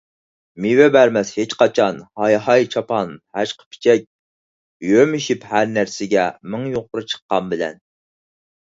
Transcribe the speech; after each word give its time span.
مېۋە 0.63 0.85
بەرمەس 0.95 1.29
ھېچقاچان 1.39 1.99
ھاي- 2.21 2.37
ھاي 2.47 2.65
چاپان 2.77 3.13
ھەشقىپىچەك، 3.41 4.09
يۆمىشىپ 4.95 5.49
ھەرنەرسىگە 5.53 6.27
مىڭ 6.53 6.69
يۇقىرى 6.75 7.09
چىققان 7.15 7.55
بىلەن. 7.55 7.83